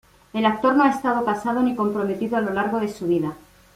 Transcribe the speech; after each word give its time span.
El 0.33 0.47
actor 0.47 0.75
no 0.75 0.83
ha 0.83 0.89
estado 0.89 1.23
casado 1.23 1.61
ni 1.61 1.75
comprometido 1.75 2.35
a 2.35 2.41
lo 2.41 2.51
largo 2.53 2.79
de 2.79 2.87
su 2.87 3.05
vida. 3.05 3.35